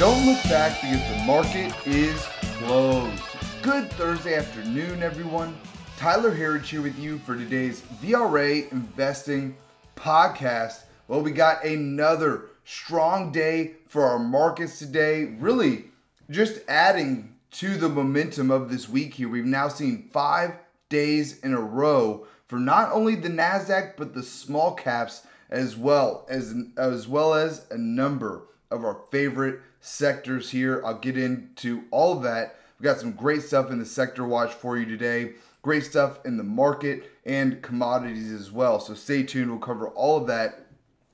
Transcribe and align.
Don't 0.00 0.24
look 0.24 0.42
back 0.44 0.80
because 0.80 1.06
the 1.10 1.24
market 1.26 1.86
is 1.86 2.26
closed. 2.56 3.22
Good 3.60 3.90
Thursday 3.90 4.34
afternoon, 4.34 5.02
everyone. 5.02 5.54
Tyler 5.98 6.30
Herriage 6.30 6.70
here 6.70 6.80
with 6.80 6.98
you 6.98 7.18
for 7.18 7.36
today's 7.36 7.82
VRA 8.02 8.72
Investing 8.72 9.54
Podcast. 9.96 10.84
Well, 11.06 11.20
we 11.20 11.32
got 11.32 11.66
another 11.66 12.46
strong 12.64 13.30
day 13.30 13.72
for 13.88 14.06
our 14.06 14.18
markets 14.18 14.78
today. 14.78 15.36
Really, 15.38 15.90
just 16.30 16.62
adding 16.66 17.34
to 17.50 17.76
the 17.76 17.90
momentum 17.90 18.50
of 18.50 18.70
this 18.70 18.88
week 18.88 19.12
here. 19.12 19.28
We've 19.28 19.44
now 19.44 19.68
seen 19.68 20.08
five 20.10 20.54
days 20.88 21.40
in 21.40 21.52
a 21.52 21.60
row 21.60 22.26
for 22.48 22.58
not 22.58 22.90
only 22.92 23.16
the 23.16 23.28
Nasdaq 23.28 23.98
but 23.98 24.14
the 24.14 24.22
small 24.22 24.72
caps 24.72 25.26
as 25.50 25.76
well 25.76 26.24
as 26.30 26.54
as 26.78 27.06
well 27.06 27.34
as 27.34 27.66
a 27.70 27.76
number 27.76 28.44
of 28.70 28.82
our 28.82 29.02
favorite 29.10 29.60
sectors 29.80 30.50
here. 30.50 30.82
I'll 30.84 30.98
get 30.98 31.16
into 31.16 31.84
all 31.90 32.16
of 32.16 32.22
that. 32.22 32.56
We've 32.78 32.84
got 32.84 32.98
some 32.98 33.12
great 33.12 33.42
stuff 33.42 33.70
in 33.70 33.78
the 33.78 33.86
sector 33.86 34.24
watch 34.26 34.52
for 34.52 34.78
you 34.78 34.86
today. 34.86 35.32
Great 35.62 35.84
stuff 35.84 36.24
in 36.24 36.36
the 36.36 36.44
market 36.44 37.10
and 37.26 37.60
commodities 37.60 38.32
as 38.32 38.50
well. 38.50 38.80
So 38.80 38.94
stay 38.94 39.22
tuned. 39.22 39.50
We'll 39.50 39.60
cover 39.60 39.88
all 39.88 40.18
of 40.18 40.26
that 40.28 40.66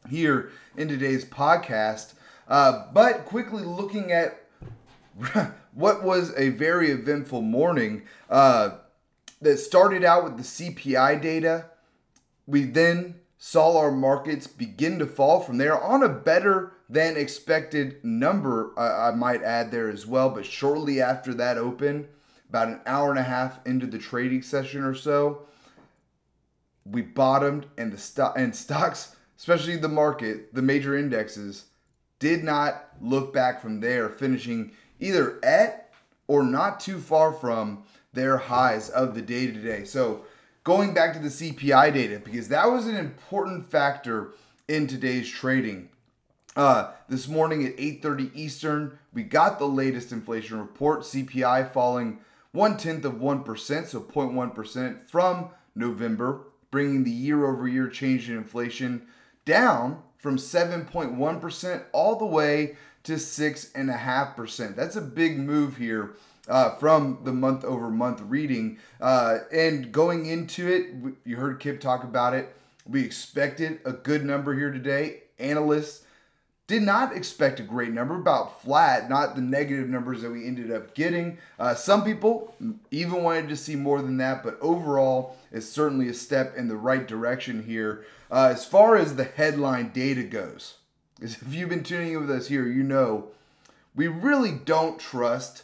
here 0.09 0.53
in 0.77 0.89
today's 0.89 1.25
podcast. 1.25 2.15
Uh, 2.47 2.87
but 2.93 3.25
quickly 3.25 3.65
looking 3.65 4.13
at 4.13 4.45
what 5.75 6.05
was 6.05 6.33
a 6.37 6.51
very 6.51 6.91
eventful 6.91 7.43
morning 7.43 8.03
uh, 8.31 8.71
that 9.41 9.59
started 9.59 10.05
out 10.05 10.25
with 10.25 10.37
the 10.37 10.43
CPI 10.43 11.21
data. 11.21 11.67
We 12.47 12.65
then 12.65 13.17
saw 13.49 13.79
our 13.79 13.93
markets 13.93 14.49
begin 14.49 14.99
to 14.99 15.07
fall 15.07 15.39
from 15.39 15.57
there 15.57 15.81
on 15.81 16.03
a 16.03 16.09
better 16.09 16.73
than 16.91 17.17
expected 17.17 18.05
number, 18.05 18.73
I, 18.77 19.11
I 19.11 19.11
might 19.13 19.45
add 19.45 19.71
there 19.71 19.89
as 19.89 20.05
well. 20.05 20.31
But 20.31 20.45
shortly 20.45 21.01
after 21.01 21.33
that 21.35 21.57
open, 21.57 22.09
about 22.49 22.67
an 22.67 22.81
hour 22.87 23.11
and 23.11 23.21
a 23.21 23.23
half 23.23 23.65
into 23.65 23.87
the 23.87 23.99
trading 23.99 24.43
session 24.43 24.83
or 24.83 24.95
so, 24.95 25.47
we 26.85 27.03
bottomed 27.03 27.67
and 27.79 27.93
the 27.93 27.99
stock 27.99 28.37
and 28.37 28.55
stocks, 28.67 29.15
especially 29.39 29.77
the 29.77 29.89
market, 29.89 30.53
the 30.53 30.61
major 30.61 30.97
indexes, 30.97 31.67
did 32.19 32.43
not 32.43 32.89
look 33.01 33.33
back 33.33 33.63
from 33.63 33.79
there, 33.79 34.09
finishing 34.09 34.73
either 34.99 35.39
at 35.45 35.93
or 36.27 36.43
not 36.43 36.81
too 36.81 36.99
far 36.99 37.33
from 37.33 37.85
their 38.13 38.39
highs 38.39 38.91
of 38.91 39.15
the 39.15 39.23
day 39.23 39.47
today. 39.47 39.85
So 39.85 40.25
going 40.67 40.93
back 40.93 41.13
to 41.13 41.21
the 41.21 41.29
CPI 41.29 41.95
data, 41.95 42.21
because 42.23 42.49
that 42.49 42.69
was 42.69 42.89
an 42.89 42.97
important 42.97 43.65
factor 43.71 44.33
in 44.67 44.89
today's 44.89 45.31
trading. 45.31 45.89
Uh, 46.57 46.91
this 47.09 47.29
morning 47.29 47.65
at 47.65 47.77
8:30 47.79 48.33
Eastern, 48.35 48.99
we 49.15 49.23
got 49.23 49.61
the 49.61 49.69
latest 49.69 50.11
inflation 50.11 50.59
report. 50.59 51.03
CPI 51.03 51.73
falling 51.73 52.19
one 52.51 52.77
tenth 52.77 53.05
of 53.05 53.21
one 53.21 53.45
percent, 53.45 53.87
so 53.87 54.01
0.1 54.01 54.55
percent 54.57 55.09
from 55.09 55.51
November, 55.77 56.41
bringing 56.73 57.05
the 57.05 57.13
year-over-year 57.13 57.87
change 57.87 58.29
in 58.29 58.37
inflation 58.37 59.07
down 59.45 60.03
from 60.19 60.37
7.1 60.37 61.41
percent 61.41 61.85
all 61.93 62.17
the 62.17 62.27
way 62.27 62.77
to 63.05 63.21
six 63.21 63.71
and 63.77 63.89
a 63.89 63.97
half 63.97 64.35
percent. 64.35 64.75
That's 64.75 64.97
a 64.97 65.01
big 65.01 65.39
move 65.39 65.77
here 65.77 66.17
uh, 66.49 66.71
from 66.77 67.19
the 67.25 67.33
month 67.33 67.65
over 67.65 67.91
month 67.91 68.21
reading. 68.23 68.79
Uh, 69.01 69.39
and 69.53 69.93
going 69.93 70.27
into 70.27 70.69
it, 70.69 71.17
you 71.25 71.37
heard 71.37 71.61
Kip 71.61 71.81
talk 71.81 72.05
about 72.05 72.35
it. 72.35 72.55
We 72.87 73.05
expected 73.05 73.81
a 73.85 73.93
good 73.93 74.25
number 74.25 74.55
here 74.55 74.71
today. 74.71 75.23
Analysts 75.39 76.05
did 76.67 76.83
not 76.83 77.17
expect 77.17 77.61
a 77.61 77.63
great 77.63 77.93
number, 77.93 78.17
about 78.17 78.61
flat, 78.63 79.09
not 79.09 79.37
the 79.37 79.41
negative 79.41 79.89
numbers 79.89 80.23
that 80.23 80.31
we 80.31 80.47
ended 80.47 80.73
up 80.73 80.95
getting. 80.95 81.39
Uh, 81.59 81.75
some 81.75 82.03
people 82.03 82.55
even 82.91 83.23
wanted 83.23 83.49
to 83.49 83.57
see 83.57 83.77
more 83.77 84.03
than 84.03 84.17
that, 84.17 84.43
but 84.43 84.59
overall, 84.61 85.37
it's 85.53 85.69
certainly 85.69 86.09
a 86.09 86.15
step 86.15 86.57
in 86.57 86.67
the 86.67 86.77
right 86.77 87.07
direction 87.07 87.63
here. 87.63 88.05
Uh, 88.31 88.49
as 88.53 88.65
far 88.65 88.97
as 88.97 89.15
the 89.15 89.25
headline 89.25 89.91
data 89.91 90.25
goes, 90.25 90.79
if 91.21 91.43
you've 91.55 91.69
been 91.69 91.85
tuning 91.85 92.13
in 92.13 92.21
with 92.21 92.31
us 92.31 92.49
here, 92.49 92.67
you 92.67 92.83
know 92.83 93.29
we 93.97 94.07
really 94.07 94.53
don't 94.53 95.01
trust 95.01 95.63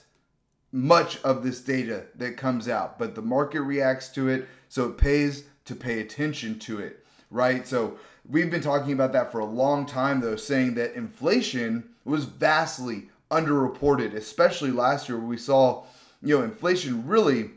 much 0.72 1.20
of 1.22 1.42
this 1.42 1.60
data 1.60 2.06
that 2.16 2.36
comes 2.36 2.68
out, 2.68 2.98
but 2.98 3.14
the 3.14 3.22
market 3.22 3.60
reacts 3.60 4.08
to 4.08 4.28
it, 4.28 4.48
so 4.68 4.88
it 4.88 4.98
pays 4.98 5.44
to 5.66 5.76
pay 5.76 6.00
attention 6.00 6.58
to 6.58 6.80
it, 6.80 7.04
right? 7.30 7.66
So 7.66 7.98
We've 8.28 8.50
been 8.50 8.62
talking 8.62 8.92
about 8.92 9.12
that 9.12 9.32
for 9.32 9.40
a 9.40 9.44
long 9.44 9.84
time, 9.84 10.20
though, 10.20 10.36
saying 10.36 10.74
that 10.74 10.94
inflation 10.94 11.90
was 12.04 12.24
vastly 12.24 13.08
underreported, 13.30 14.14
especially 14.14 14.70
last 14.70 15.08
year 15.08 15.18
we 15.18 15.36
saw, 15.36 15.84
you 16.22 16.38
know, 16.38 16.44
inflation 16.44 17.06
really, 17.06 17.50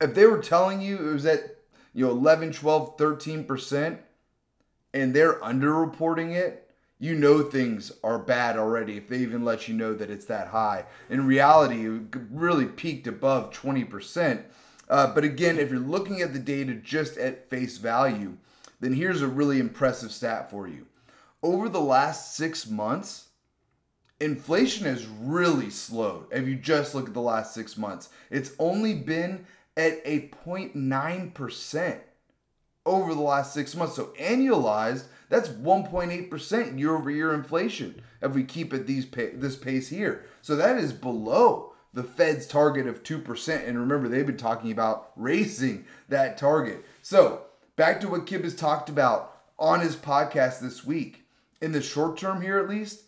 if 0.00 0.14
they 0.14 0.26
were 0.26 0.38
telling 0.38 0.80
you 0.80 0.96
it 0.96 1.12
was 1.12 1.26
at, 1.26 1.56
you 1.92 2.06
know, 2.06 2.12
11, 2.12 2.52
12, 2.52 2.96
13%, 2.96 3.98
and 4.94 5.14
they're 5.14 5.34
underreporting 5.40 6.34
it, 6.34 6.61
you 7.02 7.16
know 7.16 7.42
things 7.42 7.90
are 8.04 8.16
bad 8.16 8.56
already 8.56 8.96
if 8.96 9.08
they 9.08 9.18
even 9.18 9.44
let 9.44 9.66
you 9.66 9.74
know 9.74 9.92
that 9.92 10.08
it's 10.08 10.26
that 10.26 10.46
high. 10.46 10.84
In 11.10 11.26
reality, 11.26 11.84
it 11.84 12.16
really 12.30 12.66
peaked 12.66 13.08
above 13.08 13.52
20%. 13.52 14.44
Uh, 14.88 15.12
but 15.12 15.24
again, 15.24 15.58
if 15.58 15.68
you're 15.68 15.80
looking 15.80 16.22
at 16.22 16.32
the 16.32 16.38
data 16.38 16.74
just 16.74 17.18
at 17.18 17.50
face 17.50 17.78
value, 17.78 18.36
then 18.78 18.92
here's 18.92 19.20
a 19.20 19.26
really 19.26 19.58
impressive 19.58 20.12
stat 20.12 20.48
for 20.48 20.68
you. 20.68 20.86
Over 21.42 21.68
the 21.68 21.80
last 21.80 22.36
six 22.36 22.70
months, 22.70 23.30
inflation 24.20 24.86
has 24.86 25.04
really 25.04 25.70
slowed. 25.70 26.26
If 26.30 26.46
you 26.46 26.54
just 26.54 26.94
look 26.94 27.08
at 27.08 27.14
the 27.14 27.20
last 27.20 27.52
six 27.52 27.76
months, 27.76 28.10
it's 28.30 28.52
only 28.60 28.94
been 28.94 29.44
at 29.76 30.00
a 30.04 30.30
0.9% 30.46 32.00
over 32.86 33.14
the 33.14 33.20
last 33.20 33.54
six 33.54 33.74
months. 33.74 33.96
So 33.96 34.12
annualized, 34.20 35.06
that's 35.32 35.48
1.8% 35.48 36.78
year 36.78 36.94
over 36.94 37.10
year 37.10 37.32
inflation 37.32 38.02
if 38.20 38.34
we 38.34 38.44
keep 38.44 38.74
at 38.74 38.86
these 38.86 39.06
this 39.06 39.56
pace 39.56 39.88
here. 39.88 40.26
So 40.42 40.56
that 40.56 40.76
is 40.76 40.92
below 40.92 41.72
the 41.94 42.02
Fed's 42.02 42.46
target 42.46 42.86
of 42.86 43.02
2%. 43.02 43.66
And 43.66 43.78
remember, 43.78 44.08
they've 44.08 44.26
been 44.26 44.36
talking 44.36 44.70
about 44.70 45.10
raising 45.16 45.86
that 46.10 46.36
target. 46.36 46.84
So 47.00 47.44
back 47.76 47.98
to 48.02 48.08
what 48.08 48.26
Kip 48.26 48.44
has 48.44 48.54
talked 48.54 48.90
about 48.90 49.40
on 49.58 49.80
his 49.80 49.96
podcast 49.96 50.60
this 50.60 50.84
week. 50.84 51.24
In 51.62 51.72
the 51.72 51.80
short 51.80 52.18
term, 52.18 52.42
here 52.42 52.58
at 52.58 52.68
least, 52.68 53.04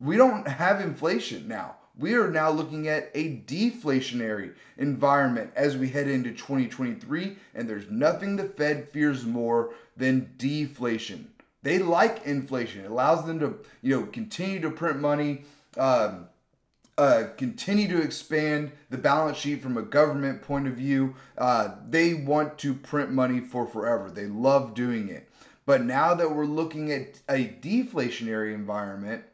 we 0.00 0.16
don't 0.16 0.48
have 0.48 0.80
inflation 0.80 1.46
now. 1.46 1.76
We 1.98 2.14
are 2.14 2.30
now 2.30 2.48
looking 2.48 2.88
at 2.88 3.10
a 3.14 3.36
deflationary 3.40 4.54
environment 4.78 5.52
as 5.54 5.76
we 5.76 5.90
head 5.90 6.08
into 6.08 6.30
2023, 6.30 7.36
and 7.54 7.68
there's 7.68 7.90
nothing 7.90 8.36
the 8.36 8.44
Fed 8.44 8.88
fears 8.88 9.26
more 9.26 9.74
than 9.94 10.32
deflation. 10.38 11.33
They 11.64 11.78
like 11.78 12.26
inflation. 12.26 12.84
It 12.84 12.90
allows 12.90 13.26
them 13.26 13.40
to, 13.40 13.56
you 13.80 13.98
know, 13.98 14.06
continue 14.06 14.60
to 14.60 14.70
print 14.70 15.00
money, 15.00 15.44
um, 15.78 16.26
uh, 16.98 17.24
continue 17.38 17.88
to 17.88 18.02
expand 18.02 18.70
the 18.90 18.98
balance 18.98 19.38
sheet 19.38 19.62
from 19.62 19.78
a 19.78 19.82
government 19.82 20.42
point 20.42 20.68
of 20.68 20.74
view. 20.74 21.16
Uh, 21.38 21.70
they 21.88 22.12
want 22.12 22.58
to 22.58 22.74
print 22.74 23.10
money 23.10 23.40
for 23.40 23.66
forever. 23.66 24.10
They 24.10 24.26
love 24.26 24.74
doing 24.74 25.08
it. 25.08 25.28
But 25.64 25.82
now 25.82 26.12
that 26.12 26.34
we're 26.34 26.44
looking 26.44 26.92
at 26.92 27.20
a 27.30 27.46
deflationary 27.46 28.54
environment, 28.54 29.24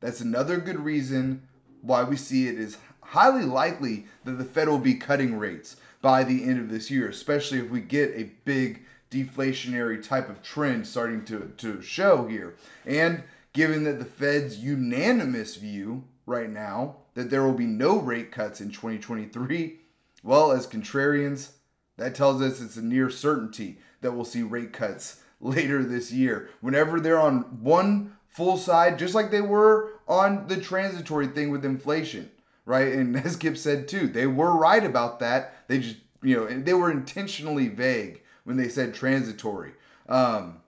that's 0.00 0.20
another 0.20 0.58
good 0.58 0.80
reason 0.80 1.46
why 1.80 2.02
we 2.02 2.16
see 2.16 2.48
it 2.48 2.58
is 2.58 2.76
highly 3.02 3.44
likely 3.44 4.06
that 4.24 4.32
the 4.32 4.44
Fed 4.44 4.68
will 4.68 4.78
be 4.78 4.94
cutting 4.94 5.38
rates 5.38 5.76
by 6.00 6.24
the 6.24 6.42
end 6.42 6.58
of 6.58 6.70
this 6.70 6.90
year, 6.90 7.08
especially 7.08 7.58
if 7.58 7.70
we 7.70 7.80
get 7.80 8.10
a 8.16 8.32
big 8.44 8.82
deflationary 9.12 10.02
type 10.02 10.28
of 10.28 10.42
trend 10.42 10.86
starting 10.86 11.24
to, 11.26 11.52
to 11.58 11.82
show 11.82 12.26
here. 12.26 12.54
And 12.86 13.22
given 13.52 13.84
that 13.84 13.98
the 13.98 14.04
Fed's 14.04 14.58
unanimous 14.58 15.56
view 15.56 16.04
right 16.24 16.48
now 16.48 16.96
that 17.14 17.28
there 17.28 17.42
will 17.42 17.52
be 17.52 17.66
no 17.66 17.98
rate 17.98 18.32
cuts 18.32 18.60
in 18.60 18.70
2023, 18.70 19.78
well, 20.22 20.50
as 20.52 20.66
contrarians, 20.66 21.50
that 21.98 22.14
tells 22.14 22.40
us 22.40 22.60
it's 22.60 22.76
a 22.76 22.82
near 22.82 23.10
certainty 23.10 23.78
that 24.00 24.12
we'll 24.12 24.24
see 24.24 24.42
rate 24.42 24.72
cuts 24.72 25.20
later 25.40 25.84
this 25.84 26.10
year. 26.10 26.48
Whenever 26.60 26.98
they're 26.98 27.20
on 27.20 27.42
one 27.62 28.16
full 28.28 28.56
side, 28.56 28.98
just 28.98 29.14
like 29.14 29.30
they 29.30 29.42
were 29.42 29.92
on 30.08 30.46
the 30.46 30.56
transitory 30.56 31.26
thing 31.26 31.50
with 31.50 31.64
inflation, 31.64 32.30
right? 32.64 32.92
And 32.94 33.14
as 33.24 33.36
Kip 33.36 33.58
said 33.58 33.88
too, 33.88 34.08
they 34.08 34.26
were 34.26 34.56
right 34.56 34.84
about 34.84 35.20
that. 35.20 35.68
They 35.68 35.80
just, 35.80 35.96
you 36.22 36.36
know, 36.36 36.46
they 36.46 36.72
were 36.72 36.90
intentionally 36.90 37.68
vague 37.68 38.21
when 38.44 38.56
they 38.56 38.68
said 38.68 38.94
transitory. 38.94 39.72
Um, 40.08 40.60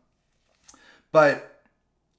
but 1.12 1.62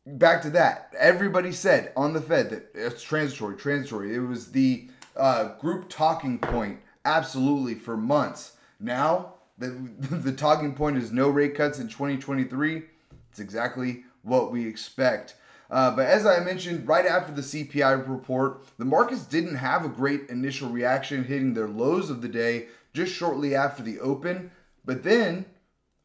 back 0.05 0.41
to 0.43 0.49
that. 0.51 0.93
Everybody 0.97 1.51
said 1.51 1.91
on 1.95 2.13
the 2.13 2.21
Fed 2.21 2.49
that 2.49 2.69
it's 2.73 3.03
transitory, 3.03 3.55
transitory. 3.55 4.15
It 4.15 4.19
was 4.19 4.51
the 4.51 4.89
uh, 5.15 5.55
group 5.59 5.89
talking 5.89 6.39
point, 6.39 6.79
absolutely, 7.03 7.75
for 7.75 7.97
months. 7.97 8.53
Now, 8.79 9.33
the, 9.57 9.67
the 9.99 10.31
talking 10.31 10.73
point 10.73 10.97
is 10.97 11.11
no 11.11 11.29
rate 11.29 11.55
cuts 11.55 11.79
in 11.79 11.87
2023. 11.87 12.83
It's 13.29 13.39
exactly 13.39 14.03
what 14.23 14.51
we 14.51 14.67
expect. 14.67 15.35
Uh, 15.69 15.95
but 15.95 16.05
as 16.05 16.25
I 16.25 16.39
mentioned, 16.41 16.87
right 16.87 17.05
after 17.05 17.33
the 17.33 17.41
CPI 17.41 18.07
report, 18.07 18.65
the 18.77 18.85
markets 18.85 19.25
didn't 19.25 19.55
have 19.55 19.83
a 19.83 19.89
great 19.89 20.29
initial 20.29 20.69
reaction, 20.69 21.23
hitting 21.23 21.53
their 21.53 21.67
lows 21.67 22.09
of 22.09 22.21
the 22.21 22.27
day 22.27 22.67
just 22.93 23.13
shortly 23.13 23.55
after 23.55 23.81
the 23.81 23.99
open. 23.99 24.51
But 24.85 25.03
then 25.03 25.45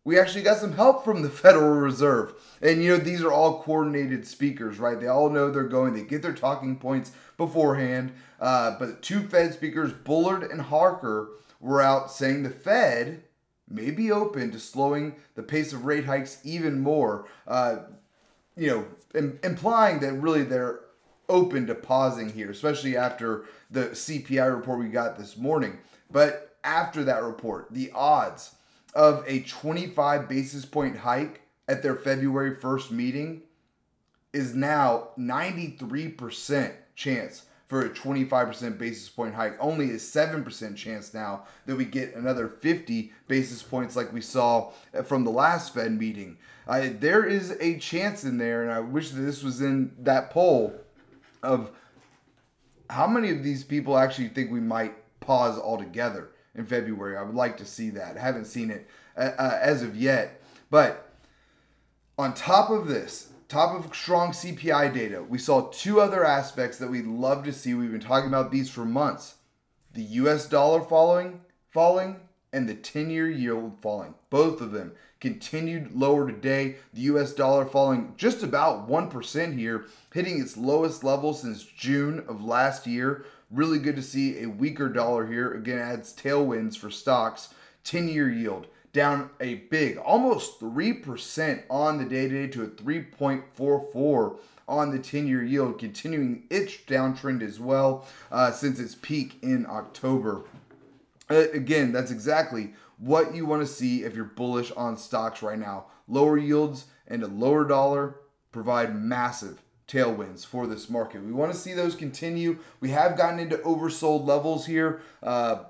we 0.05 0.19
actually 0.19 0.43
got 0.43 0.59
some 0.59 0.73
help 0.73 1.05
from 1.05 1.23
the 1.23 1.31
Federal 1.31 1.81
Reserve. 1.81 2.35
And 2.62 2.82
you 2.82 2.91
know, 2.91 2.97
these 2.97 3.23
are 3.23 3.32
all 3.32 3.62
coordinated 3.62 4.27
speakers, 4.27 4.79
right? 4.79 4.99
They 4.99 5.06
all 5.06 5.31
know 5.31 5.50
they're 5.50 5.65
going, 5.65 5.94
they 5.94 6.03
get 6.03 6.23
their 6.23 6.32
talking 6.32 6.77
points 6.77 7.12
beforehand. 7.37 8.12
Uh, 8.41 8.77
but 8.79 9.03
two 9.03 9.21
Fed 9.23 9.53
speakers, 9.53 9.93
Bullard 9.93 10.43
and 10.43 10.62
Harker, 10.62 11.31
were 11.61 11.82
out 11.82 12.11
saying 12.11 12.43
the 12.43 12.50
Fed 12.50 13.23
may 13.69 13.91
be 13.91 14.11
open 14.11 14.50
to 14.50 14.59
slowing 14.59 15.15
the 15.35 15.43
pace 15.43 15.73
of 15.73 15.85
rate 15.85 16.06
hikes 16.06 16.41
even 16.44 16.81
more. 16.81 17.27
Uh, 17.47 17.77
you 18.56 18.69
know, 18.69 18.87
Im- 19.15 19.38
implying 19.44 20.00
that 20.00 20.15
really 20.15 20.43
they're 20.43 20.81
open 21.29 21.67
to 21.67 21.75
pausing 21.75 22.31
here, 22.31 22.50
especially 22.50 22.97
after 22.97 23.44
the 23.71 23.87
CPI 23.88 24.55
report 24.55 24.81
we 24.81 24.88
got 24.88 25.17
this 25.17 25.37
morning. 25.37 25.79
But 26.11 26.56
after 26.65 27.05
that 27.05 27.23
report, 27.23 27.69
the 27.71 27.91
odds 27.94 28.56
of 28.95 29.25
a 29.27 29.41
25 29.41 30.29
basis 30.29 30.65
point 30.65 30.99
hike 30.99 31.43
at 31.69 31.83
their 31.83 31.97
February 31.97 32.57
1st 32.57 32.91
meeting 32.91 33.43
is 34.33 34.55
now 34.55 35.09
93% 35.19 36.73
chance 36.95 37.45
for 37.69 37.83
a 37.83 37.91
25% 37.91 38.79
basis 38.79 39.09
point 39.09 39.35
hike. 39.35 39.57
Only 39.61 39.91
a 39.91 39.95
7% 39.95 40.77
chance 40.77 41.15
now 41.15 41.45
that 41.67 41.77
we 41.77 41.85
get 41.85 42.15
another 42.15 42.49
50 42.49 43.13
basis 43.29 43.63
points 43.63 43.95
like 43.95 44.13
we 44.13 44.21
saw 44.21 44.73
from 45.05 45.25
the 45.25 45.31
last 45.31 45.73
Fed 45.73 45.93
meeting. 45.93 46.37
Uh, 46.67 46.89
there 46.99 47.25
is 47.25 47.57
a 47.61 47.79
chance 47.79 48.25
in 48.25 48.39
there, 48.39 48.63
and 48.63 48.73
I 48.73 48.81
wish 48.81 49.11
that 49.11 49.21
this 49.21 49.43
was 49.43 49.61
in 49.61 49.93
that 50.01 50.31
poll 50.31 50.75
of 51.43 51.71
how 52.89 53.07
many 53.07 53.31
of 53.31 53.45
these 53.45 53.63
people 53.63 53.97
actually 53.97 54.29
think 54.29 54.51
we 54.51 54.61
might 54.61 54.95
pause 55.21 55.59
altogether 55.59 56.31
in 56.55 56.67
February. 56.67 57.17
I 57.17 57.23
would 57.23 57.35
like 57.35 57.56
to 57.58 57.64
see 57.64 57.91
that. 57.91 58.17
I 58.17 58.20
haven't 58.20 58.47
seen 58.47 58.70
it 58.70 58.88
uh, 59.17 59.31
uh 59.38 59.58
as 59.61 59.82
of 59.82 59.97
yet. 59.97 60.43
But 60.70 61.11
on 62.19 62.35
top 62.35 62.70
of 62.70 62.87
this, 62.87 63.31
top 63.49 63.75
of 63.75 63.94
strong 63.94 64.31
CPI 64.31 64.94
data, 64.94 65.23
we 65.23 65.38
saw 65.38 65.69
two 65.70 66.00
other 66.00 66.25
aspects 66.25 66.79
that 66.79 66.91
we'd 66.91 67.06
love 67.06 67.44
to 67.44 67.52
see. 67.52 67.75
We've 67.75 67.91
been 67.91 68.00
talking 68.00 68.29
about 68.29 68.50
these 68.50 68.70
for 68.70 68.85
months. 68.85 69.35
The 69.93 70.02
US 70.02 70.49
dollar 70.49 70.82
falling, 70.82 71.41
falling, 71.70 72.20
and 72.53 72.69
the 72.69 72.75
10-year 72.75 73.31
yield 73.31 73.81
falling. 73.81 74.14
Both 74.29 74.61
of 74.61 74.73
them 74.73 74.93
continued 75.20 75.93
lower 75.94 76.31
today. 76.31 76.76
The 76.93 77.03
US 77.03 77.32
dollar 77.32 77.64
falling 77.64 78.14
just 78.17 78.43
about 78.43 78.88
1% 78.88 79.56
here, 79.56 79.87
hitting 80.12 80.41
its 80.41 80.56
lowest 80.56 81.05
level 81.05 81.35
since 81.35 81.64
June 81.64 82.25
of 82.29 82.44
last 82.44 82.87
year. 82.87 83.25
Really 83.50 83.79
good 83.79 83.97
to 83.97 84.02
see 84.02 84.43
a 84.43 84.49
weaker 84.49 84.88
dollar 84.88 85.26
here. 85.26 85.52
Again, 85.52 85.79
adds 85.79 86.14
tailwinds 86.14 86.76
for 86.76 86.91
stocks. 86.91 87.52
10-year 87.85 88.31
yield 88.31 88.67
down 88.93 89.31
a 89.41 89.55
big 89.55 89.97
almost 89.99 90.61
3% 90.61 91.62
on 91.70 91.99
the 91.99 92.05
day 92.05 92.29
today 92.29 92.49
to 92.52 92.64
a 92.64 92.69
3.44 92.69 94.38
on 94.69 94.91
the 94.91 94.99
10 94.99 95.26
year 95.26 95.43
yield, 95.43 95.79
continuing 95.79 96.44
its 96.50 96.76
downtrend 96.76 97.43
as 97.43 97.58
well 97.58 98.06
uh, 98.31 98.52
since 98.52 98.79
its 98.79 98.94
peak 98.94 99.38
in 99.43 99.67
October. 99.67 100.43
Uh, 101.29 101.50
again, 101.53 101.93
that's 101.93 102.11
exactly 102.11 102.73
what 102.99 103.35
you 103.35 103.46
want 103.46 103.62
to 103.62 103.73
see 103.73 104.05
if 104.05 104.14
you're 104.14 104.25
bullish 104.25 104.70
on 104.73 104.96
stocks 104.96 105.43
right 105.43 105.58
now. 105.58 105.87
Lower 106.06 106.38
yields 106.38 106.87
and 107.08 107.23
a 107.23 107.29
lower 107.29 107.64
dollar 107.64 108.17
provide 108.53 108.94
massive 108.94 109.62
tailwinds 109.91 110.47
for 110.47 110.67
this 110.67 110.89
market. 110.89 111.25
We 111.25 111.33
want 111.33 111.53
to 111.53 111.59
see 111.59 111.73
those 111.73 111.95
continue. 111.95 112.59
We 112.81 112.91
have 112.91 113.17
gotten 113.17 113.41
into 113.41 113.57
oversold 113.59 114.27
levels 114.27 114.67
here. 114.67 115.03
Uh, 115.23 115.65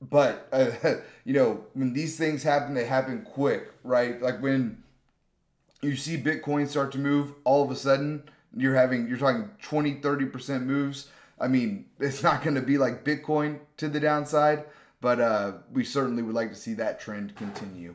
but 0.00 0.48
uh, 0.52 0.70
you 1.24 1.32
know 1.32 1.64
when 1.74 1.92
these 1.92 2.16
things 2.16 2.42
happen 2.42 2.74
they 2.74 2.84
happen 2.84 3.22
quick 3.22 3.72
right 3.82 4.20
like 4.22 4.40
when 4.40 4.82
you 5.82 5.96
see 5.96 6.16
bitcoin 6.16 6.68
start 6.68 6.92
to 6.92 6.98
move 6.98 7.34
all 7.44 7.64
of 7.64 7.70
a 7.70 7.76
sudden 7.76 8.22
you're 8.56 8.74
having 8.74 9.08
you're 9.08 9.18
talking 9.18 9.50
20 9.62 9.96
30% 9.96 10.64
moves 10.64 11.08
i 11.40 11.48
mean 11.48 11.84
it's 12.00 12.22
not 12.22 12.42
going 12.42 12.54
to 12.54 12.62
be 12.62 12.78
like 12.78 13.04
bitcoin 13.04 13.58
to 13.76 13.88
the 13.88 14.00
downside 14.00 14.64
but 15.00 15.20
uh, 15.20 15.52
we 15.72 15.84
certainly 15.84 16.22
would 16.22 16.34
like 16.34 16.50
to 16.50 16.56
see 16.56 16.74
that 16.74 17.00
trend 17.00 17.34
continue 17.36 17.94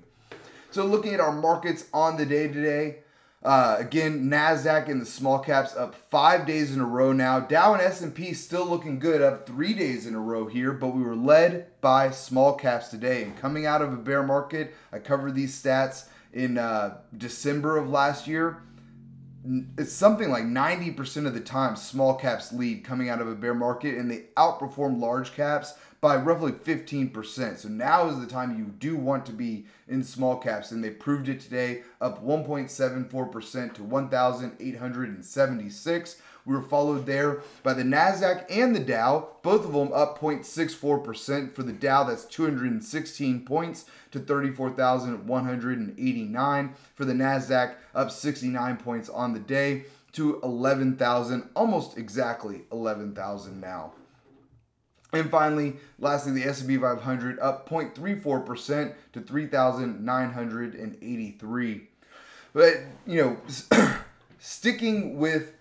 so 0.72 0.86
looking 0.86 1.14
at 1.14 1.20
our 1.20 1.34
markets 1.34 1.86
on 1.94 2.18
the 2.18 2.26
day 2.26 2.48
today 2.48 2.98
uh, 3.44 3.76
again, 3.78 4.30
Nasdaq 4.30 4.88
and 4.88 5.02
the 5.02 5.06
small 5.06 5.40
caps 5.40 5.76
up 5.76 5.96
five 6.10 6.46
days 6.46 6.74
in 6.74 6.80
a 6.80 6.86
row 6.86 7.12
now. 7.12 7.42
Dow 7.42 7.74
and 7.74 7.82
S&P 7.82 8.34
still 8.34 8.66
looking 8.66 9.00
good, 9.00 9.22
up 9.22 9.46
three 9.46 9.74
days 9.74 10.08
in 10.08 10.16
a 10.16 10.20
row 10.20 10.48
here. 10.48 10.72
But 10.72 10.96
we 10.96 11.04
were 11.04 11.16
led 11.16 11.68
by 11.82 12.12
small 12.12 12.54
caps 12.54 12.88
today. 12.88 13.24
And 13.24 13.38
coming 13.38 13.66
out 13.66 13.82
of 13.82 13.92
a 13.92 13.98
bear 13.98 14.24
market, 14.24 14.74
I 14.94 15.00
covered 15.00 15.36
these 15.36 15.62
stats 15.62 16.06
in 16.32 16.58
uh, 16.58 16.98
December 17.18 17.78
of 17.78 17.90
last 17.90 18.28
year. 18.28 18.62
It's 19.78 19.92
something 19.92 20.30
like 20.30 20.46
90% 20.46 21.28
of 21.28 21.34
the 21.34 21.42
time 21.42 21.76
small 21.76 22.16
caps 22.16 22.54
lead 22.54 22.86
coming 22.86 23.10
out 23.10 23.20
of 23.20 23.28
a 23.28 23.36
bear 23.36 23.54
market, 23.54 23.98
and 23.98 24.10
they 24.10 24.28
outperform 24.38 25.02
large 25.02 25.34
caps 25.34 25.74
by 26.00 26.16
roughly 26.16 26.54
15%. 26.54 27.58
So 27.58 27.68
now 27.68 28.08
is 28.08 28.20
the 28.20 28.26
time 28.26 28.58
you 28.58 28.64
do 28.66 28.96
want 28.96 29.26
to 29.26 29.34
be 29.34 29.66
in 29.88 30.04
small 30.04 30.38
caps, 30.38 30.72
and 30.72 30.84
they 30.84 30.92
proved 30.92 31.30
it 31.30 31.40
today, 31.42 31.84
up 32.00 32.24
1.74% 32.24 33.74
to 33.74 33.84
1,876. 33.84 36.22
We 36.46 36.56
were 36.56 36.62
followed 36.62 37.06
there 37.06 37.42
by 37.64 37.74
the 37.74 37.84
NASDAQ 37.84 38.46
and 38.50 38.76
the 38.76 38.80
Dow, 38.80 39.30
both 39.44 39.64
of 39.66 39.72
them 39.72 39.94
up 39.94 40.20
0.64%. 40.20 41.56
For 41.56 41.64
the 41.64 41.72
Dow, 41.72 42.04
that's 42.04 42.26
216 42.26 43.46
points 43.46 43.86
to 44.12 44.20
34,189. 44.20 46.74
For 46.96 47.06
the 47.06 47.14
NASDAQ, 47.14 47.76
up 47.96 48.12
69 48.12 48.76
points 48.78 49.08
on 49.10 49.34
the 49.34 49.40
day 49.40 49.86
to 50.14 50.40
11,000, 50.44 51.50
almost 51.56 51.98
exactly 51.98 52.64
11,000 52.72 53.62
now. 53.62 53.94
And 55.14 55.30
finally, 55.30 55.76
lastly, 56.00 56.32
the 56.34 56.44
S&P 56.44 56.78
500 56.78 57.40
up 57.40 57.70
0.34% 57.70 58.94
to 59.14 59.22
3,983. 59.22 61.88
But, 62.54 62.74
you 63.06 63.22
know, 63.22 63.38
sticking 64.40 65.18
with 65.18 65.54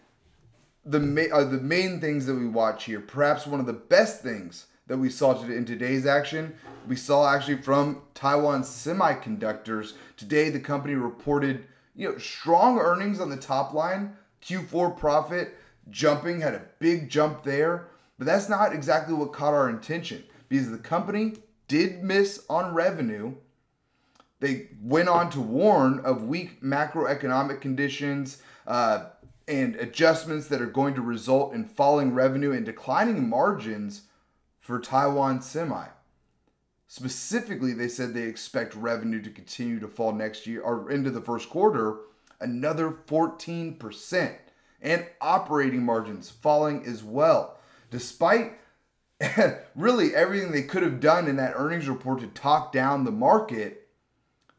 the, 0.85 1.01
ma- 1.01 1.33
uh, 1.33 1.45
the 1.45 1.59
main 1.59 2.01
things 2.01 2.27
that 2.27 2.35
we 2.35 2.47
watch 2.47 2.85
here, 2.85 3.01
perhaps 3.01 3.47
one 3.47 3.61
of 3.61 3.67
the 3.67 3.73
best 3.73 4.23
things 4.23 4.67
that 4.87 4.99
we 4.99 5.09
saw 5.09 5.33
today 5.33 5.57
in 5.57 5.65
today's 5.65 6.07
action, 6.07 6.55
we 6.89 6.97
saw 6.97 7.33
actually 7.33 7.63
from 7.63 8.03
Taiwan 8.15 8.63
Semiconductors. 8.63 9.93
Today, 10.17 10.51
the 10.51 10.61
company 10.61 10.95
reported, 10.95 11.65
you 11.95 12.11
know, 12.11 12.19
strong 12.19 12.79
earnings 12.79 13.21
on 13.21 13.31
the 13.31 13.37
top 13.37 13.73
line, 13.73 14.17
Q4 14.43 14.97
profit 14.97 15.55
jumping, 15.91 16.41
had 16.41 16.55
a 16.55 16.63
big 16.79 17.09
jump 17.09 17.45
there 17.45 17.89
but 18.23 18.27
that's 18.27 18.49
not 18.49 18.73
exactly 18.73 19.15
what 19.15 19.33
caught 19.33 19.53
our 19.53 19.69
attention 19.69 20.23
because 20.49 20.71
the 20.71 20.79
company 20.79 21.35
did 21.67 22.05
miss 22.05 22.45
on 22.49 22.73
revenue. 22.73 23.35
They 24.39 24.69
went 24.81 25.09
on 25.09 25.29
to 25.31 25.41
warn 25.41 25.99
of 26.05 26.29
weak 26.29 26.63
macroeconomic 26.63 27.61
conditions 27.61 28.41
uh, 28.65 29.07
and 29.49 29.77
adjustments 29.77 30.49
that 30.49 30.63
are 30.63 30.67
going 30.67 30.95
to 30.95 31.03
result 31.03 31.55
in 31.55 31.65
falling 31.65 32.15
revenue 32.15 32.53
and 32.53 32.65
declining 32.65 33.29
margins 33.29 34.03
for 34.61 34.79
Taiwan 34.79 35.43
Semi. 35.43 35.87
Specifically, 36.87 37.73
they 37.73 37.89
said 37.89 38.13
they 38.13 38.23
expect 38.25 38.75
revenue 38.75 39.23
to 39.23 39.31
continue 39.31 39.81
to 39.81 39.89
fall 39.89 40.13
next 40.13 40.47
year 40.47 40.61
or 40.61 40.91
into 40.91 41.11
the 41.11 41.21
first 41.21 41.49
quarter 41.49 42.01
another 42.41 42.91
14%, 42.91 44.35
and 44.81 45.07
operating 45.21 45.85
margins 45.85 46.29
falling 46.29 46.85
as 46.85 47.05
well 47.05 47.57
despite 47.93 48.55
really 49.77 50.17
everything 50.17 50.51
they 50.51 50.63
could 50.63 50.83
have 50.83 50.99
done 50.99 51.29
in 51.29 51.37
that 51.37 51.53
earnings 51.55 51.89
report 51.89 52.19
to 52.21 52.27
talk 52.29 52.73
down 52.73 53.05
the 53.05 53.13
market, 53.13 53.87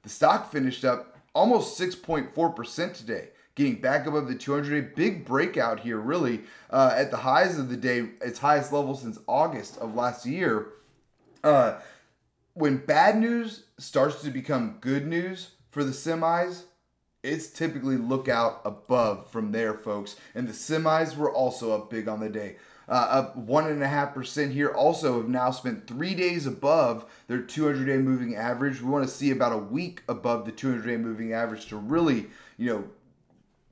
the 0.03 0.09
stock 0.09 0.49
finished 0.49 0.85
up 0.85 1.17
almost 1.35 1.77
6.4% 1.77 2.93
today, 2.93 3.29
getting 3.55 3.79
back 3.79 4.07
above 4.07 4.27
the 4.27 4.35
200 4.35 4.69
day. 4.69 4.91
Big 4.95 5.25
breakout 5.25 5.79
here, 5.79 5.97
really, 5.97 6.41
uh, 6.69 6.93
at 6.95 7.11
the 7.11 7.17
highs 7.17 7.57
of 7.57 7.69
the 7.69 7.77
day, 7.77 8.09
its 8.21 8.39
highest 8.39 8.71
level 8.71 8.95
since 8.95 9.19
August 9.27 9.77
of 9.77 9.95
last 9.95 10.25
year. 10.25 10.67
Uh, 11.43 11.79
when 12.53 12.77
bad 12.77 13.17
news 13.17 13.63
starts 13.77 14.21
to 14.21 14.29
become 14.29 14.77
good 14.79 15.07
news 15.07 15.51
for 15.71 15.83
the 15.83 15.91
semis, 15.91 16.63
it's 17.23 17.47
typically 17.47 17.97
look 17.97 18.27
out 18.27 18.61
above 18.65 19.29
from 19.29 19.51
there, 19.51 19.73
folks. 19.73 20.15
And 20.35 20.47
the 20.47 20.53
semis 20.53 21.15
were 21.15 21.31
also 21.31 21.73
up 21.73 21.89
big 21.89 22.07
on 22.07 22.19
the 22.19 22.29
day 22.29 22.57
uh, 22.87 22.91
up 22.91 23.37
one 23.37 23.67
and 23.67 23.81
a 23.81 23.87
half 23.87 24.13
percent 24.13 24.51
here. 24.51 24.69
Also, 24.69 25.17
have 25.17 25.29
now 25.29 25.51
spent 25.51 25.87
three 25.87 26.15
days 26.15 26.45
above 26.45 27.05
their 27.27 27.41
200 27.41 27.85
day 27.85 27.97
moving 27.97 28.35
average. 28.35 28.81
We 28.81 28.89
want 28.89 29.05
to 29.05 29.13
see 29.13 29.31
about 29.31 29.53
a 29.53 29.57
week 29.57 30.01
above 30.07 30.45
the 30.45 30.51
200 30.51 30.85
day 30.85 30.97
moving 30.97 31.33
average 31.33 31.67
to 31.67 31.77
really, 31.77 32.27
you 32.57 32.73
know, 32.73 32.83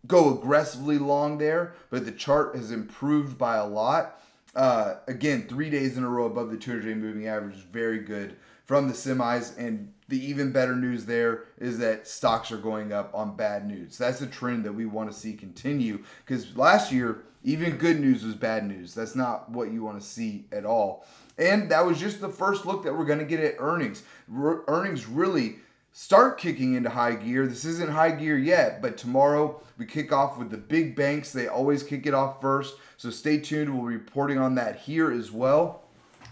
go 0.07 0.37
aggressively 0.37 0.97
long 0.97 1.37
there, 1.37 1.73
but 1.89 2.05
the 2.05 2.11
chart 2.11 2.55
has 2.55 2.71
improved 2.71 3.37
by 3.37 3.57
a 3.57 3.65
lot. 3.65 4.19
Uh, 4.55 4.95
again, 5.07 5.45
three 5.47 5.69
days 5.69 5.97
in 5.97 6.03
a 6.03 6.09
row 6.09 6.25
above 6.25 6.51
the 6.51 6.57
200 6.57 6.85
day 6.85 6.93
moving 6.93 7.27
average 7.27 7.55
is 7.55 7.61
very 7.61 7.99
good 7.99 8.35
from 8.65 8.87
the 8.87 8.93
semis. 8.93 9.57
And 9.57 9.93
the 10.09 10.23
even 10.23 10.51
better 10.51 10.75
news 10.75 11.05
there 11.05 11.45
is 11.57 11.77
that 11.79 12.07
stocks 12.07 12.51
are 12.51 12.57
going 12.57 12.91
up 12.91 13.11
on 13.13 13.35
bad 13.35 13.65
news. 13.67 13.97
That's 13.97 14.21
a 14.21 14.27
trend 14.27 14.65
that 14.65 14.73
we 14.73 14.85
want 14.85 15.11
to 15.11 15.17
see 15.17 15.33
continue 15.33 16.03
because 16.25 16.55
last 16.57 16.91
year, 16.91 17.23
even 17.43 17.77
good 17.77 17.99
news 17.99 18.23
was 18.23 18.35
bad 18.35 18.67
news. 18.67 18.93
That's 18.93 19.15
not 19.15 19.49
what 19.49 19.71
you 19.71 19.83
want 19.83 19.99
to 19.99 20.05
see 20.05 20.45
at 20.51 20.65
all. 20.65 21.05
And 21.37 21.71
that 21.71 21.85
was 21.85 21.99
just 21.99 22.21
the 22.21 22.29
first 22.29 22.65
look 22.65 22.83
that 22.83 22.95
we're 22.95 23.05
going 23.05 23.19
to 23.19 23.25
get 23.25 23.39
at 23.39 23.55
earnings. 23.57 24.03
R- 24.33 24.63
earnings 24.67 25.07
really 25.07 25.55
start 25.91 26.37
kicking 26.37 26.75
into 26.75 26.89
high 26.89 27.15
gear. 27.15 27.47
This 27.47 27.65
isn't 27.65 27.91
high 27.91 28.11
gear 28.11 28.37
yet, 28.37 28.81
but 28.81 28.97
tomorrow 28.97 29.61
we 29.77 29.85
kick 29.85 30.11
off 30.11 30.37
with 30.37 30.49
the 30.49 30.57
big 30.57 30.95
banks. 30.95 31.31
They 31.31 31.47
always 31.47 31.83
kick 31.83 32.05
it 32.05 32.13
off 32.13 32.41
first. 32.41 32.75
So 32.97 33.09
stay 33.09 33.39
tuned. 33.39 33.73
We'll 33.73 33.89
be 33.89 33.95
reporting 33.95 34.37
on 34.37 34.55
that 34.55 34.79
here 34.79 35.11
as 35.11 35.31
well. 35.31 35.83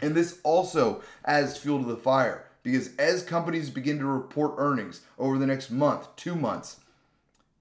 And 0.02 0.16
this 0.16 0.40
also 0.44 1.02
adds 1.26 1.58
fuel 1.58 1.80
to 1.80 1.86
the 1.86 1.98
fire 1.98 2.46
because 2.64 2.96
as 2.98 3.24
companies 3.24 3.70
begin 3.70 4.00
to 4.00 4.06
report 4.06 4.56
earnings 4.58 5.02
over 5.18 5.38
the 5.38 5.48
next 5.48 5.72
month, 5.72 6.16
two 6.16 6.36
months, 6.36 6.80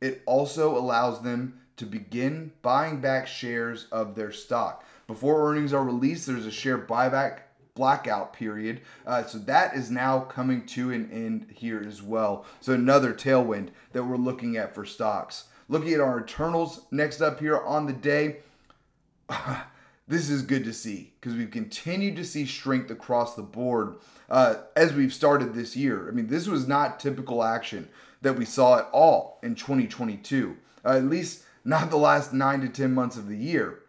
it 0.01 0.23
also 0.27 0.77
allows 0.77 1.23
them 1.23 1.61
to 1.77 1.87
begin 1.87 2.53
buying 2.63 3.01
back 3.01 3.27
shares 3.27 3.87
of 3.91 4.15
their 4.15 4.33
stock. 4.33 4.85
Before 5.07 5.49
earnings 5.51 5.73
are 5.73 5.85
released, 5.85 6.27
there's 6.27 6.47
a 6.47 6.51
share 6.51 6.79
buyback 6.79 7.41
blackout 7.79 8.33
period. 8.33 8.81
Uh, 9.07 9.25
so 9.25 9.39
that 9.39 9.75
is 9.75 9.89
now 9.89 10.19
coming 10.19 10.67
to 10.67 10.91
an 10.91 11.09
end 11.13 11.47
here 11.55 11.83
as 11.87 12.03
well. 12.03 12.45
So 12.61 12.73
another 12.73 13.15
tailwind 13.15 13.69
that 13.93 14.03
we're 14.03 14.17
looking 14.17 14.57
at 14.57 14.75
for 14.75 14.85
stocks. 14.85 15.45
Looking 15.69 15.95
at 15.95 16.01
our 16.01 16.19
internals 16.19 16.83
next 16.91 17.21
up 17.21 17.39
here 17.39 17.59
on 17.59 17.87
the 17.87 17.93
day. 17.93 18.39
this 20.09 20.29
is 20.29 20.43
good 20.43 20.65
to 20.65 20.73
see 20.73 21.13
because 21.21 21.37
we've 21.37 21.53
continued 21.53 22.17
to 22.17 22.25
see 22.25 22.47
strength 22.47 22.91
across 22.91 23.37
the 23.37 23.43
board 23.43 23.97
uh, 24.29 24.57
as 24.75 24.93
we've 24.93 25.15
started 25.15 25.55
this 25.55 25.77
year. 25.77 26.09
I 26.09 26.11
mean, 26.11 26.27
this 26.27 26.49
was 26.49 26.67
not 26.67 26.99
typical 26.99 27.45
action 27.45 27.89
that 28.23 28.37
we 28.37 28.45
saw 28.45 28.79
at 28.79 28.89
all 28.93 29.39
in 29.45 29.55
2022, 29.55 30.57
uh, 30.85 30.89
at 30.89 31.05
least 31.05 31.45
not 31.65 31.91
the 31.91 31.97
last 31.97 32.33
nine 32.33 32.61
to 32.63 32.69
10 32.69 32.93
months 32.93 33.17
of 33.17 33.29
the 33.29 33.37
year. 33.37 33.81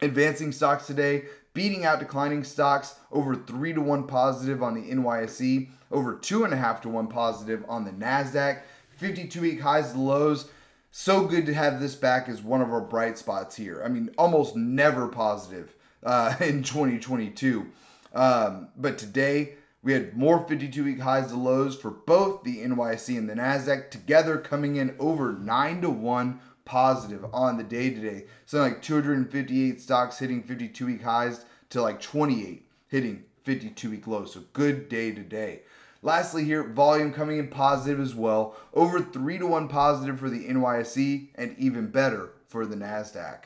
Advancing 0.00 0.52
stocks 0.52 0.86
today, 0.86 1.24
beating 1.56 1.86
out 1.86 1.98
declining 1.98 2.44
stocks 2.44 2.96
over 3.10 3.34
3 3.34 3.72
to 3.72 3.80
1 3.80 4.06
positive 4.06 4.62
on 4.62 4.74
the 4.74 4.92
NYSE, 4.92 5.70
over 5.90 6.14
2.5 6.14 6.82
to 6.82 6.88
1 6.90 7.06
positive 7.06 7.64
on 7.66 7.86
the 7.86 7.90
NASDAQ, 7.92 8.60
52 8.98 9.40
week 9.40 9.60
highs 9.62 9.92
to 9.92 9.98
lows 9.98 10.50
so 10.90 11.26
good 11.26 11.46
to 11.46 11.54
have 11.54 11.80
this 11.80 11.94
back 11.94 12.28
as 12.28 12.42
one 12.42 12.60
of 12.60 12.70
our 12.70 12.80
bright 12.80 13.16
spots 13.16 13.56
here. 13.56 13.82
I 13.82 13.88
mean, 13.88 14.10
almost 14.18 14.54
never 14.54 15.08
positive 15.08 15.74
uh, 16.02 16.34
in 16.40 16.62
2022. 16.62 17.66
Um, 18.14 18.68
but 18.76 18.98
today, 18.98 19.54
we 19.82 19.94
had 19.94 20.14
more 20.14 20.46
52 20.46 20.84
week 20.84 21.00
highs 21.00 21.28
to 21.28 21.36
lows 21.36 21.74
for 21.74 21.90
both 21.90 22.44
the 22.44 22.58
NYSE 22.58 23.16
and 23.16 23.30
the 23.30 23.34
NASDAQ, 23.34 23.90
together 23.90 24.36
coming 24.36 24.76
in 24.76 24.94
over 24.98 25.32
9 25.32 25.80
to 25.82 25.90
1 25.90 26.40
positive 26.66 27.24
on 27.32 27.56
the 27.56 27.64
day 27.64 27.88
today. 27.88 28.24
So, 28.44 28.60
like 28.60 28.82
258 28.82 29.80
stocks 29.80 30.18
hitting 30.18 30.42
52 30.42 30.84
week 30.84 31.02
highs 31.02 31.46
to 31.70 31.80
like 31.80 32.00
28 32.02 32.68
hitting 32.88 33.24
52 33.44 33.90
week 33.90 34.06
lows. 34.06 34.34
So, 34.34 34.42
good 34.52 34.90
day 34.90 35.12
today. 35.12 35.62
Lastly, 36.02 36.44
here, 36.44 36.62
volume 36.62 37.12
coming 37.12 37.38
in 37.38 37.48
positive 37.48 37.98
as 37.98 38.14
well. 38.14 38.54
Over 38.74 39.00
3 39.00 39.38
to 39.38 39.46
1 39.46 39.68
positive 39.68 40.20
for 40.20 40.28
the 40.28 40.46
NYSE 40.46 41.28
and 41.34 41.56
even 41.58 41.88
better 41.88 42.30
for 42.48 42.66
the 42.66 42.76
NASDAQ. 42.76 43.38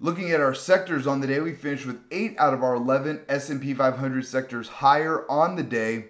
Looking 0.00 0.32
at 0.32 0.40
our 0.40 0.54
sectors 0.54 1.06
on 1.06 1.20
the 1.20 1.28
day, 1.28 1.38
we 1.38 1.52
finished 1.52 1.86
with 1.86 2.00
8 2.10 2.34
out 2.38 2.54
of 2.54 2.64
our 2.64 2.74
11 2.74 3.20
S&P 3.28 3.74
500 3.74 4.26
sectors 4.26 4.66
higher 4.66 5.30
on 5.30 5.54
the 5.54 5.62
day. 5.62 6.06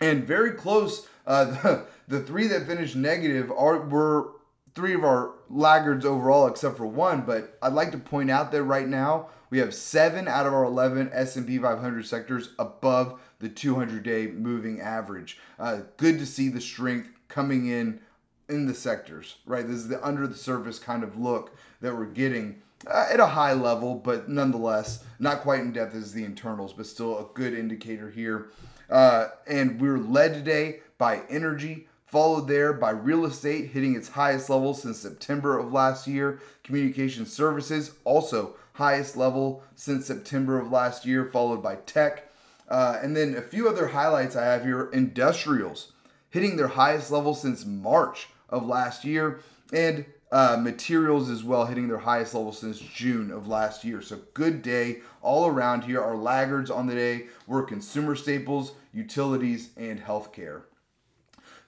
And 0.00 0.26
very 0.26 0.52
close, 0.52 1.06
uh, 1.26 1.44
the, 1.44 1.86
the 2.08 2.20
three 2.20 2.46
that 2.48 2.66
finished 2.66 2.96
negative 2.96 3.50
are 3.50 3.80
were 3.80 4.32
three 4.74 4.94
of 4.94 5.04
our 5.04 5.32
laggards 5.50 6.04
overall 6.04 6.46
except 6.46 6.76
for 6.76 6.86
one 6.86 7.22
but 7.22 7.58
i'd 7.62 7.72
like 7.72 7.92
to 7.92 7.98
point 7.98 8.30
out 8.30 8.50
that 8.52 8.62
right 8.62 8.88
now 8.88 9.28
we 9.52 9.58
have 9.58 9.74
seven 9.74 10.28
out 10.28 10.46
of 10.46 10.54
our 10.54 10.64
11 10.64 11.10
s&p 11.12 11.58
500 11.58 12.06
sectors 12.06 12.54
above 12.58 13.20
the 13.38 13.50
200 13.50 14.02
day 14.02 14.28
moving 14.28 14.80
average. 14.80 15.38
Uh, 15.58 15.80
good 15.98 16.18
to 16.20 16.24
see 16.24 16.48
the 16.48 16.60
strength 16.60 17.10
coming 17.28 17.66
in 17.66 18.00
in 18.48 18.64
the 18.64 18.72
sectors, 18.72 19.36
right? 19.44 19.66
This 19.66 19.76
is 19.76 19.88
the 19.88 20.02
under 20.02 20.26
the 20.26 20.34
surface 20.34 20.78
kind 20.78 21.04
of 21.04 21.18
look 21.18 21.54
that 21.82 21.94
we're 21.94 22.06
getting 22.06 22.62
uh, 22.86 23.08
at 23.12 23.20
a 23.20 23.26
high 23.26 23.52
level, 23.52 23.94
but 23.94 24.26
nonetheless, 24.26 25.04
not 25.18 25.42
quite 25.42 25.60
in 25.60 25.72
depth 25.72 25.94
as 25.94 26.14
the 26.14 26.24
internals, 26.24 26.72
but 26.72 26.86
still 26.86 27.18
a 27.18 27.26
good 27.34 27.52
indicator 27.52 28.10
here. 28.10 28.48
Uh, 28.88 29.28
and 29.46 29.78
we 29.78 29.88
are 29.88 29.98
led 29.98 30.32
today 30.32 30.80
by 30.96 31.22
energy, 31.28 31.88
followed 32.12 32.46
there 32.46 32.72
by 32.72 32.90
real 32.90 33.24
estate 33.24 33.70
hitting 33.70 33.96
its 33.96 34.10
highest 34.10 34.48
level 34.48 34.74
since 34.74 34.98
September 34.98 35.58
of 35.58 35.72
last 35.72 36.06
year. 36.06 36.40
Communication 36.62 37.26
services 37.26 37.90
also 38.04 38.54
highest 38.74 39.16
level 39.16 39.64
since 39.74 40.06
September 40.06 40.60
of 40.60 40.70
last 40.70 41.04
year, 41.04 41.24
followed 41.24 41.60
by 41.62 41.74
tech 41.74 42.28
uh, 42.72 42.98
and 43.02 43.14
then 43.14 43.36
a 43.36 43.42
few 43.42 43.68
other 43.68 43.88
highlights 43.88 44.34
I 44.34 44.46
have 44.46 44.64
here 44.64 44.88
industrials 44.92 45.92
hitting 46.30 46.56
their 46.56 46.68
highest 46.68 47.10
level 47.10 47.34
since 47.34 47.66
March 47.66 48.28
of 48.48 48.66
last 48.66 49.04
year, 49.04 49.40
and 49.74 50.06
uh, 50.30 50.56
materials 50.58 51.28
as 51.28 51.44
well 51.44 51.66
hitting 51.66 51.88
their 51.88 51.98
highest 51.98 52.32
level 52.32 52.52
since 52.52 52.78
June 52.78 53.30
of 53.30 53.46
last 53.46 53.84
year. 53.84 54.00
So, 54.00 54.20
good 54.32 54.62
day 54.62 55.00
all 55.20 55.46
around 55.46 55.84
here. 55.84 56.00
Our 56.00 56.16
laggards 56.16 56.70
on 56.70 56.86
the 56.86 56.94
day 56.94 57.26
were 57.46 57.62
consumer 57.62 58.16
staples, 58.16 58.72
utilities, 58.94 59.68
and 59.76 60.00
healthcare. 60.00 60.62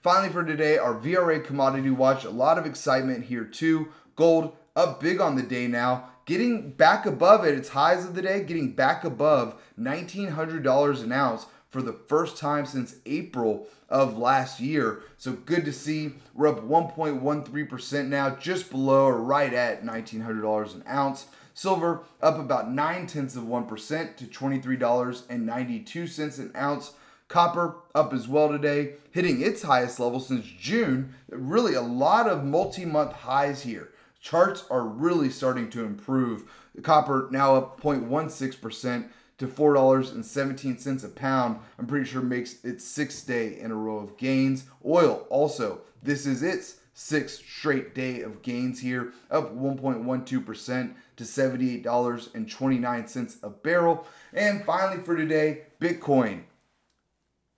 Finally, 0.05 0.29
for 0.29 0.43
today, 0.43 0.77
our 0.77 0.93
VRA 0.93 1.43
commodity 1.43 1.89
watch. 1.89 2.25
A 2.25 2.29
lot 2.29 2.59
of 2.59 2.67
excitement 2.67 3.25
here, 3.25 3.43
too. 3.43 3.87
Gold 4.15 4.55
up 4.75 4.99
big 4.99 5.19
on 5.19 5.35
the 5.35 5.41
day 5.41 5.65
now 5.65 6.09
getting 6.25 6.69
back 6.69 7.07
above 7.07 7.43
it, 7.43 7.55
its 7.55 7.69
highs 7.69 8.05
of 8.05 8.13
the 8.13 8.21
day, 8.21 8.43
getting 8.43 8.73
back 8.73 9.03
above 9.03 9.59
$1,900 9.79 11.03
an 11.03 11.11
ounce 11.11 11.47
for 11.69 11.81
the 11.81 11.97
first 12.07 12.37
time 12.37 12.67
since 12.67 12.97
April 13.07 13.67
of 13.89 14.15
last 14.15 14.59
year. 14.59 15.01
So 15.17 15.33
good 15.33 15.65
to 15.65 15.73
see. 15.73 16.11
We're 16.35 16.49
up 16.49 16.63
1.13% 16.63 18.07
now, 18.07 18.35
just 18.35 18.69
below 18.69 19.05
or 19.05 19.17
right 19.17 19.55
at 19.55 19.83
$1,900 19.83 20.75
an 20.75 20.83
ounce. 20.87 21.25
Silver 21.55 22.03
up 22.21 22.37
about 22.37 22.71
9 22.71 23.07
tenths 23.07 23.35
of 23.35 23.45
1% 23.45 24.17
to 24.17 24.25
$23.92 24.25 26.39
an 26.39 26.51
ounce. 26.55 26.93
Copper 27.27 27.77
up 27.95 28.13
as 28.13 28.27
well 28.27 28.49
today, 28.49 28.93
hitting 29.11 29.41
its 29.41 29.63
highest 29.63 29.99
level 29.99 30.19
since 30.19 30.45
June. 30.45 31.15
Really, 31.29 31.73
a 31.73 31.81
lot 31.81 32.27
of 32.27 32.43
multi 32.43 32.85
month 32.85 33.13
highs 33.13 33.63
here. 33.63 33.89
Charts 34.21 34.65
are 34.69 34.83
really 34.83 35.29
starting 35.29 35.69
to 35.71 35.83
improve. 35.83 36.43
Copper 36.83 37.27
now 37.31 37.55
up 37.55 37.81
0.16% 37.81 39.09
to 39.37 39.47
$4.17 39.47 41.03
a 41.03 41.07
pound. 41.09 41.59
I'm 41.77 41.87
pretty 41.87 42.05
sure 42.05 42.21
makes 42.21 42.63
its 42.63 42.85
sixth 42.85 43.27
day 43.27 43.59
in 43.59 43.71
a 43.71 43.75
row 43.75 43.97
of 43.97 44.15
gains. 44.17 44.63
Oil 44.85 45.25
also, 45.29 45.81
this 46.01 46.25
is 46.25 46.41
its 46.43 46.77
sixth 46.93 47.45
straight 47.45 47.93
day 47.93 48.21
of 48.21 48.41
gains 48.41 48.79
here, 48.79 49.11
up 49.29 49.53
1.12% 49.55 50.93
to 51.17 51.23
$78.29 51.23 53.43
a 53.43 53.49
barrel. 53.49 54.07
And 54.33 54.63
finally 54.63 55.03
for 55.03 55.17
today, 55.17 55.63
Bitcoin 55.79 56.43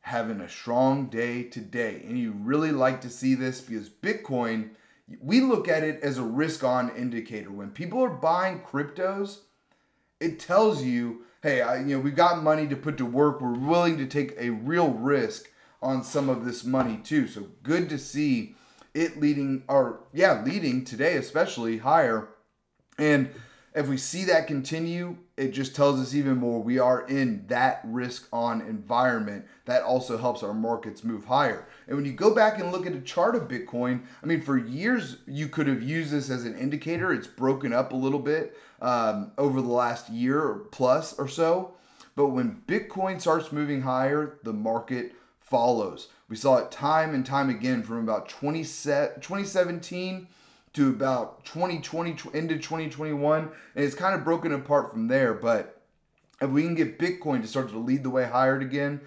having 0.08 0.42
a 0.42 0.50
strong 0.50 1.08
day 1.08 1.44
today. 1.44 2.02
And 2.06 2.18
you 2.18 2.32
really 2.32 2.72
like 2.72 3.02
to 3.02 3.10
see 3.10 3.36
this 3.36 3.62
because 3.62 3.90
Bitcoin 3.90 4.72
we 5.22 5.42
look 5.42 5.68
at 5.68 5.84
it 5.84 6.02
as 6.04 6.18
a 6.18 6.24
risk 6.24 6.64
on 6.64 6.96
indicator. 6.96 7.52
When 7.52 7.72
people 7.72 8.04
are 8.04 8.10
buying 8.10 8.60
cryptos, 8.60 9.40
it 10.20 10.40
tells 10.40 10.84
you, 10.84 11.24
hey, 11.42 11.62
I, 11.62 11.80
you 11.80 11.98
know, 11.98 12.00
we've 12.00 12.16
got 12.16 12.44
money 12.44 12.68
to 12.68 12.76
put 12.76 12.98
to 12.98 13.06
work. 13.06 13.40
We're 13.40 13.58
willing 13.58 13.98
to 14.00 14.06
take 14.06 14.34
a 14.38 14.50
real 14.50 14.90
risk 14.90 15.50
on 15.82 16.04
some 16.04 16.28
of 16.28 16.44
this 16.44 16.64
money 16.64 17.00
too. 17.04 17.28
So 17.28 17.48
good 17.64 17.90
to 17.90 17.98
see 17.98 18.56
it 18.94 19.20
leading, 19.20 19.64
or 19.70 20.02
yeah, 20.12 20.44
leading 20.44 20.84
today, 20.84 21.16
especially 21.16 21.78
higher. 21.78 22.30
And 22.98 23.30
if 23.78 23.88
we 23.88 23.98
see 23.98 24.24
that 24.24 24.48
continue, 24.48 25.18
it 25.38 25.50
just 25.50 25.76
tells 25.76 26.00
us 26.00 26.16
even 26.16 26.38
more 26.38 26.60
we 26.60 26.80
are 26.80 27.06
in 27.08 27.46
that 27.48 27.82
risk 27.84 28.28
on 28.34 28.62
environment. 28.62 29.46
That 29.66 29.84
also 29.84 30.18
helps 30.18 30.42
our 30.42 30.56
markets 30.56 31.04
move 31.04 31.26
higher. 31.26 31.68
And 31.88 31.96
when 31.96 32.04
you 32.04 32.14
go 32.14 32.34
back 32.34 32.60
and 32.60 32.72
look 32.72 32.88
at 32.88 32.94
a 32.94 33.02
chart 33.02 33.36
of 33.36 33.48
Bitcoin, 33.48 34.02
I 34.24 34.26
mean, 34.26 34.42
for 34.42 34.58
years 34.58 35.18
you 35.28 35.48
could 35.48 35.68
have 35.68 35.84
used 35.84 36.12
this 36.12 36.32
as 36.32 36.44
an 36.44 36.58
indicator. 36.58 37.14
It's 37.14 37.28
broken 37.28 37.72
up 37.72 37.94
a 37.94 37.96
little 37.96 38.20
bit 38.20 38.58
um, 38.82 39.32
over 39.38 39.62
the 39.62 39.68
last 39.68 40.10
year 40.10 40.42
or 40.42 40.56
plus 40.72 41.14
or 41.14 41.28
so. 41.28 41.76
But 42.16 42.30
when 42.30 42.64
Bitcoin 42.68 43.22
starts 43.22 43.52
moving 43.52 43.82
higher, 43.82 44.40
the 44.44 44.54
market 44.54 45.14
follows. 45.40 46.08
We 46.30 46.36
saw 46.36 46.58
it 46.58 46.72
time 46.72 47.14
and 47.14 47.24
time 47.24 47.52
again 47.52 47.84
from 47.84 48.00
about 48.00 48.28
20, 48.28 48.64
2017 48.64 50.28
to 50.78 50.90
about 50.90 51.44
2020 51.46 52.12
into 52.34 52.56
2021, 52.56 53.42
and 53.42 53.84
it's 53.84 53.96
kind 53.96 54.14
of 54.14 54.24
broken 54.24 54.52
apart 54.52 54.92
from 54.92 55.08
there. 55.08 55.34
But 55.34 55.82
if 56.40 56.52
we 56.52 56.62
can 56.62 56.76
get 56.76 57.00
Bitcoin 57.00 57.42
to 57.42 57.48
start 57.48 57.70
to 57.70 57.80
lead 57.80 58.04
the 58.04 58.12
way 58.12 58.26
higher 58.26 58.60
again, 58.60 59.02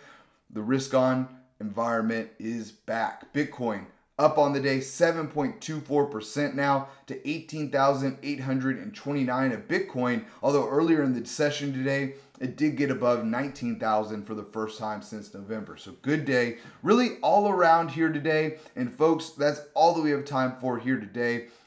the 0.51 0.63
risk 0.63 0.95
on 0.95 1.29
environment 1.61 2.31
is 2.41 2.73
back. 2.73 3.33
Bitcoin 3.33 3.87
up 4.21 4.37
on 4.37 4.53
the 4.53 4.61
day 4.61 4.79
7.24% 4.79 6.55
now 6.55 6.89
to 7.07 7.29
18,829 7.29 9.53
of 9.53 9.69
Bitcoin. 9.69 10.25
Although 10.43 10.69
earlier 10.69 11.05
in 11.05 11.19
the 11.19 11.27
session 11.27 11.73
today, 11.73 12.17
it 12.39 12.57
did 12.57 12.77
get 12.77 12.91
above 12.91 13.25
19,000 13.25 14.25
for 14.25 14.35
the 14.35 14.43
first 14.43 14.79
time 14.79 15.01
since 15.03 15.33
November. 15.33 15.79
So 15.79 15.93
good 16.03 16.27
day, 16.27 16.59
really 16.83 17.17
all 17.23 17.49
around 17.49 17.93
here 17.93 18.13
today. 18.13 18.59
And 18.77 18.93
folks, 18.93 19.31
that's 19.31 19.63
all 19.73 19.95
that 19.95 20.03
we 20.03 20.11
have 20.11 20.27
time 20.27 20.57
for 20.61 20.79
here 20.79 21.01
today. 21.01 21.47